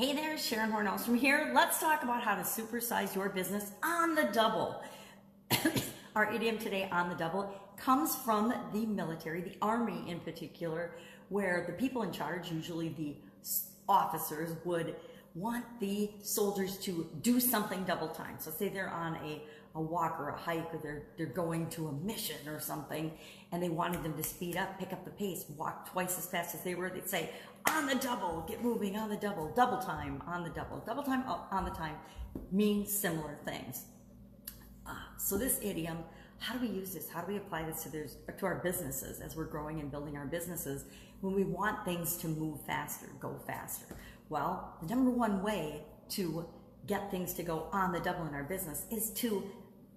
Hey 0.00 0.14
there, 0.14 0.38
Sharon 0.38 0.72
Hornellstrom 0.72 1.18
here. 1.18 1.52
Let's 1.54 1.78
talk 1.78 2.02
about 2.04 2.22
how 2.22 2.34
to 2.34 2.40
supersize 2.40 3.14
your 3.14 3.28
business 3.28 3.72
on 3.82 4.14
the 4.14 4.30
double. 4.32 4.82
Our 6.16 6.32
idiom 6.32 6.56
today, 6.56 6.88
on 6.90 7.10
the 7.10 7.14
double, 7.14 7.54
comes 7.76 8.16
from 8.16 8.54
the 8.72 8.86
military, 8.86 9.42
the 9.42 9.56
Army 9.60 10.04
in 10.08 10.18
particular, 10.20 10.92
where 11.28 11.64
the 11.66 11.74
people 11.74 12.00
in 12.00 12.12
charge, 12.12 12.50
usually 12.50 12.88
the 12.88 13.14
officers, 13.90 14.56
would 14.64 14.96
want 15.34 15.64
the 15.80 16.10
soldiers 16.22 16.76
to 16.78 17.08
do 17.22 17.40
something 17.40 17.84
double 17.84 18.08
time. 18.08 18.36
So 18.38 18.50
say 18.50 18.68
they're 18.68 18.90
on 18.90 19.16
a, 19.16 19.42
a 19.74 19.80
walk 19.80 20.18
or 20.18 20.30
a 20.30 20.36
hike 20.36 20.74
or 20.74 20.80
they're, 20.82 21.02
they're 21.16 21.26
going 21.26 21.68
to 21.70 21.88
a 21.88 21.92
mission 21.92 22.48
or 22.48 22.58
something 22.60 23.12
and 23.52 23.62
they 23.62 23.68
wanted 23.68 24.02
them 24.02 24.14
to 24.16 24.22
speed 24.22 24.56
up, 24.56 24.78
pick 24.78 24.92
up 24.92 25.04
the 25.04 25.10
pace, 25.10 25.44
walk 25.56 25.90
twice 25.90 26.18
as 26.18 26.26
fast 26.26 26.54
as 26.54 26.62
they 26.62 26.74
were. 26.74 26.90
They'd 26.90 27.08
say, 27.08 27.30
on 27.68 27.86
the 27.86 27.94
double, 27.94 28.44
get 28.48 28.62
moving 28.62 28.96
on 28.96 29.08
the 29.08 29.16
double, 29.16 29.52
double 29.54 29.78
time 29.78 30.22
on 30.26 30.42
the 30.42 30.50
double. 30.50 30.78
Double 30.78 31.02
time 31.02 31.24
on 31.50 31.64
the 31.64 31.70
time 31.70 31.96
means 32.50 32.92
similar 32.92 33.38
things. 33.44 33.84
Uh, 34.86 34.92
so 35.18 35.38
this 35.38 35.60
idiom, 35.62 35.98
how 36.38 36.54
do 36.54 36.66
we 36.66 36.74
use 36.74 36.94
this? 36.94 37.08
How 37.08 37.20
do 37.20 37.32
we 37.32 37.36
apply 37.36 37.64
this 37.64 37.84
to, 37.84 38.32
to 38.32 38.46
our 38.46 38.56
businesses 38.56 39.20
as 39.20 39.36
we're 39.36 39.44
growing 39.44 39.78
and 39.78 39.90
building 39.90 40.16
our 40.16 40.26
businesses 40.26 40.84
when 41.20 41.34
we 41.34 41.44
want 41.44 41.84
things 41.84 42.16
to 42.16 42.28
move 42.28 42.60
faster, 42.62 43.06
go 43.20 43.38
faster? 43.46 43.94
Well, 44.30 44.76
the 44.80 44.94
number 44.94 45.10
one 45.10 45.42
way 45.42 45.82
to 46.10 46.46
get 46.86 47.10
things 47.10 47.34
to 47.34 47.42
go 47.42 47.66
on 47.72 47.90
the 47.90 47.98
double 47.98 48.26
in 48.26 48.34
our 48.34 48.44
business 48.44 48.84
is 48.90 49.10
to 49.14 49.42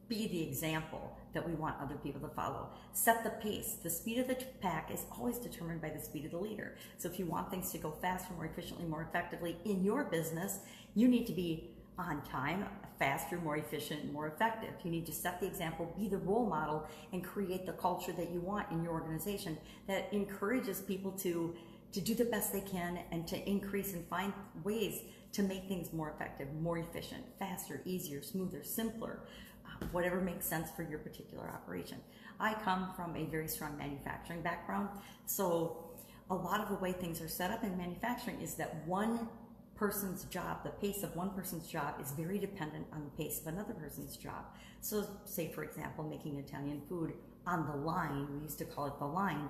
be 0.09 0.27
the 0.27 0.41
example 0.41 1.15
that 1.33 1.47
we 1.47 1.53
want 1.53 1.75
other 1.79 1.95
people 1.95 2.19
to 2.27 2.33
follow. 2.35 2.69
Set 2.93 3.23
the 3.23 3.29
pace. 3.29 3.77
The 3.81 3.91
speed 3.91 4.17
of 4.17 4.27
the 4.27 4.35
pack 4.59 4.89
is 4.91 5.05
always 5.15 5.37
determined 5.37 5.81
by 5.81 5.89
the 5.89 5.99
speed 5.99 6.25
of 6.25 6.31
the 6.31 6.39
leader. 6.39 6.75
So 6.97 7.07
if 7.07 7.19
you 7.19 7.27
want 7.27 7.51
things 7.51 7.71
to 7.73 7.77
go 7.77 7.91
faster, 7.91 8.33
more 8.33 8.47
efficiently, 8.47 8.85
more 8.85 9.03
effectively 9.03 9.55
in 9.65 9.83
your 9.83 10.03
business, 10.05 10.59
you 10.95 11.07
need 11.07 11.27
to 11.27 11.33
be 11.33 11.69
on 11.99 12.23
time, 12.23 12.65
faster, 12.97 13.39
more 13.39 13.57
efficient, 13.57 14.11
more 14.11 14.27
effective. 14.27 14.73
You 14.83 14.89
need 14.89 15.05
to 15.05 15.13
set 15.13 15.39
the 15.39 15.45
example, 15.45 15.93
be 15.95 16.09
the 16.09 16.17
role 16.17 16.47
model, 16.47 16.87
and 17.11 17.23
create 17.23 17.67
the 17.67 17.73
culture 17.73 18.13
that 18.13 18.31
you 18.31 18.41
want 18.41 18.71
in 18.71 18.83
your 18.83 18.93
organization 18.93 19.59
that 19.87 20.11
encourages 20.11 20.81
people 20.81 21.11
to 21.19 21.55
to 21.93 22.01
do 22.01 22.13
the 22.15 22.25
best 22.25 22.51
they 22.51 22.61
can 22.61 22.99
and 23.11 23.27
to 23.27 23.49
increase 23.49 23.93
and 23.93 24.05
find 24.07 24.33
ways 24.63 25.01
to 25.31 25.43
make 25.43 25.67
things 25.67 25.93
more 25.93 26.11
effective, 26.11 26.47
more 26.55 26.77
efficient, 26.77 27.23
faster, 27.39 27.81
easier, 27.85 28.21
smoother, 28.21 28.63
simpler, 28.63 29.19
uh, 29.65 29.85
whatever 29.91 30.19
makes 30.19 30.45
sense 30.45 30.69
for 30.75 30.83
your 30.83 30.99
particular 30.99 31.49
operation. 31.49 31.97
I 32.39 32.55
come 32.55 32.91
from 32.95 33.15
a 33.15 33.25
very 33.25 33.47
strong 33.47 33.77
manufacturing 33.77 34.41
background, 34.41 34.89
so 35.25 35.91
a 36.29 36.35
lot 36.35 36.61
of 36.61 36.69
the 36.69 36.75
way 36.75 36.91
things 36.91 37.21
are 37.21 37.27
set 37.27 37.51
up 37.51 37.63
in 37.63 37.77
manufacturing 37.77 38.41
is 38.41 38.55
that 38.55 38.85
one 38.87 39.27
person's 39.75 40.23
job, 40.25 40.63
the 40.63 40.69
pace 40.69 41.03
of 41.03 41.15
one 41.15 41.31
person's 41.31 41.67
job 41.67 41.95
is 42.01 42.11
very 42.11 42.39
dependent 42.39 42.85
on 42.93 43.03
the 43.03 43.23
pace 43.23 43.39
of 43.41 43.47
another 43.47 43.73
person's 43.73 44.17
job. 44.17 44.45
So 44.81 45.05
say, 45.25 45.51
for 45.51 45.63
example, 45.63 46.03
making 46.03 46.37
Italian 46.37 46.81
food 46.87 47.13
on 47.45 47.65
the 47.65 47.75
line, 47.75 48.27
we 48.35 48.43
used 48.43 48.59
to 48.59 48.65
call 48.65 48.85
it 48.85 48.97
the 48.99 49.05
line, 49.05 49.49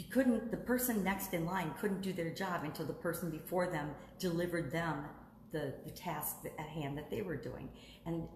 you 0.00 0.06
couldn't, 0.10 0.50
the 0.50 0.56
person 0.56 1.04
next 1.04 1.34
in 1.34 1.44
line 1.44 1.72
couldn't 1.78 2.00
do 2.00 2.12
their 2.12 2.30
job 2.30 2.64
until 2.64 2.86
the 2.86 2.94
person 2.94 3.30
before 3.30 3.70
them 3.70 3.90
delivered 4.18 4.72
them 4.72 5.04
the, 5.52 5.74
the 5.84 5.90
task 5.90 6.36
at 6.58 6.66
hand 6.66 6.96
that 6.96 7.10
they 7.10 7.20
were 7.20 7.36
doing. 7.36 7.68
And 8.06 8.26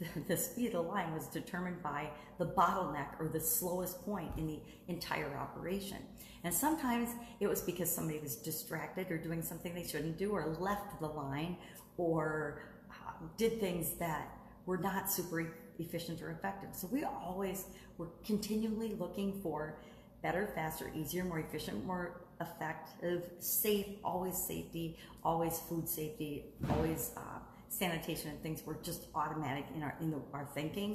the, 0.00 0.06
the 0.28 0.36
speed 0.36 0.66
of 0.66 0.72
the 0.72 0.80
line 0.80 1.14
was 1.14 1.28
determined 1.28 1.80
by 1.84 2.10
the 2.38 2.46
bottleneck 2.46 3.20
or 3.20 3.28
the 3.28 3.38
slowest 3.40 4.04
point 4.04 4.32
in 4.36 4.48
the 4.48 4.60
entire 4.88 5.36
operation. 5.36 5.98
And 6.42 6.52
sometimes 6.52 7.10
it 7.38 7.46
was 7.46 7.62
because 7.62 7.94
somebody 7.94 8.18
was 8.18 8.34
distracted 8.34 9.10
or 9.10 9.16
doing 9.16 9.40
something 9.40 9.72
they 9.72 9.86
shouldn't 9.86 10.18
do 10.18 10.32
or 10.32 10.56
left 10.58 11.00
the 11.00 11.06
line 11.06 11.56
or 11.96 12.62
um, 12.90 13.30
did 13.36 13.60
things 13.60 13.94
that 14.00 14.28
were 14.66 14.78
not 14.78 15.10
super 15.10 15.54
efficient 15.78 16.20
or 16.22 16.32
effective. 16.32 16.70
So 16.72 16.88
we 16.90 17.04
always 17.04 17.66
were 17.98 18.08
continually 18.24 18.94
looking 18.98 19.40
for 19.42 19.78
better, 20.24 20.48
faster, 20.54 20.90
easier, 20.96 21.22
more 21.22 21.38
efficient, 21.38 21.84
more 21.84 22.22
effective, 22.40 23.20
safe, 23.38 23.86
always 24.02 24.36
safety, 24.36 24.96
always 25.22 25.58
food 25.68 25.86
safety, 25.86 26.46
always 26.70 27.12
uh, 27.16 27.38
sanitation 27.68 28.30
and 28.30 28.42
things 28.42 28.64
were 28.64 28.78
just 28.82 29.02
automatic 29.14 29.66
in 29.76 29.82
our 29.82 29.94
in 30.00 30.10
the, 30.10 30.20
our 30.32 30.46
thinking. 30.54 30.90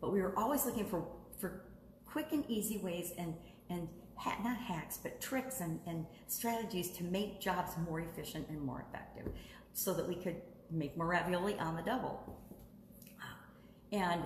But 0.00 0.12
we 0.12 0.20
were 0.20 0.34
always 0.36 0.66
looking 0.66 0.86
for 0.92 1.00
for 1.40 1.64
quick 2.04 2.28
and 2.32 2.44
easy 2.48 2.78
ways 2.78 3.12
and 3.16 3.32
and 3.70 3.88
ha 4.16 4.36
not 4.42 4.58
hacks 4.70 4.98
but 5.04 5.20
tricks 5.20 5.60
and, 5.60 5.78
and 5.86 6.04
strategies 6.26 6.90
to 6.98 7.04
make 7.04 7.40
jobs 7.40 7.72
more 7.88 8.00
efficient 8.00 8.48
and 8.48 8.60
more 8.60 8.84
effective, 8.88 9.32
so 9.74 9.94
that 9.94 10.06
we 10.12 10.16
could 10.16 10.38
make 10.70 10.96
more 10.96 11.06
ravioli 11.06 11.56
on 11.58 11.76
the 11.76 11.82
double. 11.82 12.14
And 13.92 14.22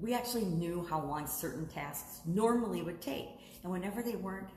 we 0.00 0.14
actually 0.14 0.44
knew 0.44 0.86
how 0.88 1.00
long 1.00 1.26
certain 1.26 1.66
tasks 1.66 2.20
normally 2.26 2.82
would 2.82 3.00
take. 3.00 3.28
And 3.62 3.72
whenever 3.72 4.02
they 4.02 4.16
weren't 4.16 4.48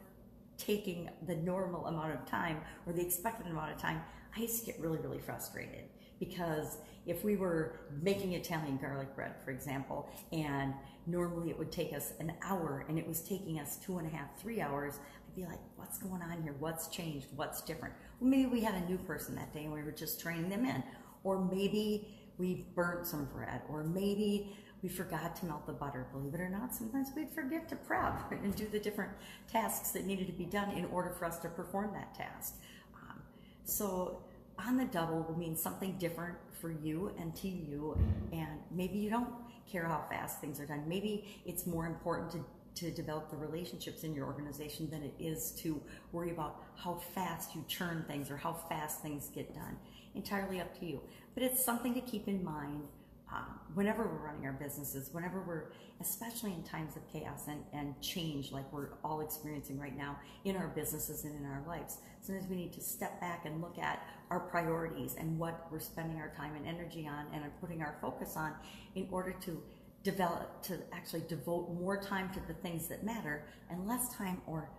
taking 0.57 1.09
the 1.27 1.35
normal 1.35 1.88
amount 1.88 2.13
of 2.13 2.25
time 2.25 2.61
or 2.85 2.94
the 2.94 3.01
expected 3.01 3.47
amount 3.47 3.71
of 3.71 3.77
time, 3.77 4.01
I 4.35 4.41
used 4.41 4.59
to 4.59 4.66
get 4.66 4.79
really, 4.79 4.97
really 4.99 5.19
frustrated 5.19 5.85
because 6.19 6.77
if 7.05 7.23
we 7.23 7.35
were 7.35 7.79
making 8.01 8.33
Italian 8.33 8.77
garlic 8.77 9.13
bread, 9.16 9.33
for 9.44 9.51
example, 9.51 10.09
and 10.31 10.73
normally 11.05 11.50
it 11.50 11.57
would 11.57 11.71
take 11.71 11.94
us 11.94 12.13
an 12.19 12.33
hour 12.44 12.85
and 12.88 12.97
it 12.97 13.05
was 13.05 13.21
taking 13.21 13.59
us 13.59 13.77
two 13.77 13.97
and 13.97 14.07
a 14.07 14.15
half, 14.15 14.39
three 14.39 14.61
hours, 14.61 15.00
I'd 15.27 15.35
be 15.35 15.45
like, 15.45 15.59
what's 15.75 15.97
going 15.97 16.21
on 16.21 16.41
here? 16.41 16.55
What's 16.59 16.88
changed? 16.88 17.27
What's 17.35 17.61
different? 17.61 17.94
Well, 18.19 18.29
maybe 18.29 18.45
we 18.45 18.61
had 18.61 18.75
a 18.75 18.85
new 18.85 18.97
person 18.97 19.35
that 19.35 19.53
day 19.53 19.65
and 19.65 19.73
we 19.73 19.83
were 19.83 19.91
just 19.91 20.21
training 20.21 20.50
them 20.50 20.65
in. 20.65 20.83
Or 21.23 21.44
maybe 21.44 22.07
we 22.38 22.65
burnt 22.75 23.05
some 23.05 23.25
bread, 23.25 23.61
or 23.69 23.83
maybe 23.83 24.55
we 24.83 24.89
forgot 24.89 25.35
to 25.38 25.45
melt 25.45 25.66
the 25.66 25.73
butter. 25.73 26.05
Believe 26.11 26.33
it 26.33 26.41
or 26.41 26.49
not, 26.49 26.75
sometimes 26.75 27.09
we'd 27.16 27.31
forget 27.31 27.69
to 27.69 27.75
prep 27.77 28.31
and 28.44 28.53
do 28.53 28.67
the 28.67 28.79
different 28.79 29.13
tasks 29.47 29.91
that 29.91 30.05
needed 30.05 30.27
to 30.27 30.33
be 30.33 30.45
done 30.45 30.71
in 30.71 30.85
order 30.85 31.09
for 31.17 31.25
us 31.25 31.39
to 31.39 31.47
perform 31.47 31.94
that 31.94 32.13
task. 32.13 32.55
Um, 32.95 33.21
so 33.63 34.19
on 34.59 34.77
the 34.77 34.85
double 34.85 35.23
will 35.23 35.38
mean 35.38 35.55
something 35.55 35.97
different 35.97 36.38
for 36.59 36.69
you 36.69 37.13
and 37.17 37.33
to 37.38 37.47
you, 37.47 37.97
and 38.33 38.59
maybe 38.71 38.99
you 38.99 39.09
don't 39.09 39.29
care 39.71 39.88
how 39.88 40.03
fast 40.09 40.41
things 40.41 40.59
are 40.59 40.66
done. 40.66 40.83
Maybe 40.88 41.41
it's 41.45 41.65
more 41.65 41.88
important 41.88 42.31
to 42.31 42.45
to 42.75 42.89
develop 42.89 43.29
the 43.29 43.38
relationships 43.38 44.03
in 44.03 44.15
your 44.15 44.25
organization 44.25 44.89
than 44.89 45.03
it 45.03 45.13
is 45.19 45.51
to 45.51 45.79
worry 46.11 46.31
about 46.31 46.63
how 46.75 46.95
fast 47.13 47.53
you 47.53 47.63
churn 47.67 48.03
things 48.07 48.31
or 48.31 48.38
how 48.38 48.51
fast 48.51 49.00
things 49.01 49.29
get 49.29 49.53
done. 49.53 49.77
Entirely 50.15 50.59
up 50.59 50.79
to 50.79 50.85
you. 50.88 51.00
But 51.35 51.44
it's 51.44 51.63
something 51.63 51.94
to 51.94 52.01
keep 52.01 52.27
in 52.27 52.44
mind 52.44 52.81
um, 53.33 53.59
whenever 53.73 54.03
we're 54.03 54.25
running 54.27 54.45
our 54.45 54.53
businesses, 54.53 55.09
whenever 55.11 55.41
we're, 55.41 55.71
especially 56.01 56.51
in 56.51 56.63
times 56.63 56.95
of 56.95 57.01
chaos 57.11 57.47
and, 57.47 57.63
and 57.73 57.99
change 58.01 58.51
like 58.51 58.71
we're 58.71 58.89
all 59.03 59.21
experiencing 59.21 59.79
right 59.79 59.97
now 59.97 60.17
in 60.45 60.55
our 60.55 60.67
businesses 60.67 61.23
and 61.23 61.35
in 61.35 61.45
our 61.45 61.63
lives, 61.67 61.97
sometimes 62.21 62.47
we 62.47 62.55
need 62.55 62.73
to 62.73 62.81
step 62.81 63.19
back 63.19 63.45
and 63.45 63.61
look 63.61 63.79
at 63.79 64.05
our 64.29 64.39
priorities 64.39 65.16
and 65.17 65.38
what 65.39 65.67
we're 65.71 65.79
spending 65.79 66.17
our 66.17 66.31
time 66.38 66.55
and 66.55 66.67
energy 66.67 67.07
on 67.07 67.25
and 67.33 67.44
are 67.44 67.53
putting 67.59 67.81
our 67.81 67.97
focus 68.01 68.35
on 68.35 68.53
in 68.95 69.07
order 69.11 69.31
to 69.41 69.61
develop, 70.03 70.61
to 70.61 70.77
actually 70.91 71.23
devote 71.27 71.73
more 71.73 72.00
time 72.00 72.31
to 72.33 72.39
the 72.47 72.53
things 72.53 72.88
that 72.88 73.03
matter 73.03 73.45
and 73.69 73.88
less 73.88 74.13
time 74.15 74.41
or 74.45 74.69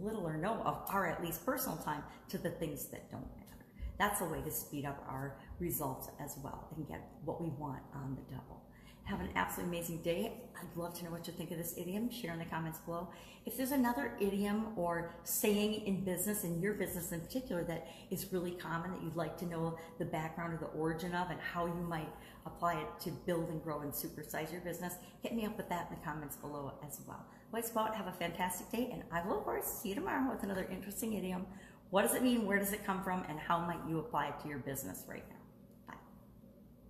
little 0.00 0.26
or 0.26 0.36
no 0.36 0.62
of 0.62 0.82
our 0.88 1.06
at 1.06 1.22
least 1.22 1.44
personal 1.44 1.76
time 1.78 2.02
to 2.28 2.38
the 2.38 2.50
things 2.50 2.86
that 2.86 3.10
don't 3.10 3.26
matter. 3.36 3.63
That's 3.98 4.20
a 4.20 4.24
way 4.24 4.40
to 4.42 4.50
speed 4.50 4.84
up 4.84 5.04
our 5.08 5.36
results 5.58 6.08
as 6.20 6.36
well 6.42 6.68
and 6.76 6.86
get 6.88 7.00
what 7.24 7.40
we 7.40 7.48
want 7.50 7.82
on 7.94 8.16
the 8.16 8.34
double. 8.34 8.62
Have 9.04 9.20
an 9.20 9.28
absolutely 9.36 9.76
amazing 9.76 9.98
day. 9.98 10.32
I'd 10.58 10.76
love 10.76 10.94
to 10.94 11.04
know 11.04 11.10
what 11.10 11.26
you 11.26 11.34
think 11.34 11.50
of 11.50 11.58
this 11.58 11.74
idiom. 11.76 12.10
Share 12.10 12.32
in 12.32 12.38
the 12.38 12.46
comments 12.46 12.78
below. 12.78 13.10
If 13.44 13.54
there's 13.58 13.72
another 13.72 14.16
idiom 14.18 14.68
or 14.76 15.14
saying 15.24 15.86
in 15.86 16.04
business, 16.04 16.42
in 16.42 16.58
your 16.62 16.72
business 16.72 17.12
in 17.12 17.20
particular, 17.20 17.64
that 17.64 17.86
is 18.10 18.32
really 18.32 18.52
common 18.52 18.92
that 18.92 19.02
you'd 19.02 19.14
like 19.14 19.36
to 19.38 19.46
know 19.46 19.76
the 19.98 20.06
background 20.06 20.54
or 20.54 20.56
the 20.56 20.78
origin 20.78 21.14
of 21.14 21.28
and 21.28 21.38
how 21.38 21.66
you 21.66 21.74
might 21.74 22.08
apply 22.46 22.80
it 22.80 22.88
to 23.00 23.10
build 23.26 23.50
and 23.50 23.62
grow 23.62 23.80
and 23.80 23.92
supersize 23.92 24.50
your 24.50 24.62
business, 24.62 24.94
hit 25.22 25.34
me 25.34 25.44
up 25.44 25.56
with 25.56 25.68
that 25.68 25.88
in 25.90 25.98
the 25.98 26.04
comments 26.04 26.36
below 26.36 26.72
as 26.86 27.00
well. 27.06 27.24
Let's 27.52 27.70
go 27.70 27.84
have 27.84 28.06
a 28.06 28.12
fantastic 28.12 28.70
day, 28.70 28.90
and 28.92 29.02
I 29.12 29.26
will, 29.26 29.38
of 29.38 29.44
course, 29.44 29.66
see 29.66 29.90
you 29.90 29.94
tomorrow 29.94 30.30
with 30.30 30.42
another 30.42 30.66
interesting 30.70 31.14
idiom 31.14 31.46
what 31.90 32.02
does 32.02 32.14
it 32.14 32.22
mean? 32.22 32.46
Where 32.46 32.58
does 32.58 32.72
it 32.72 32.84
come 32.84 33.02
from? 33.02 33.24
And 33.28 33.38
how 33.38 33.58
might 33.60 33.80
you 33.88 33.98
apply 33.98 34.28
it 34.28 34.40
to 34.40 34.48
your 34.48 34.58
business 34.58 35.04
right 35.08 35.24
now? 35.28 35.43